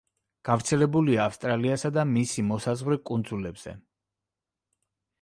[0.47, 3.79] გავრცელებულია ავსტრალიასა და მისი მოსაზღვრე კუნძულებზე.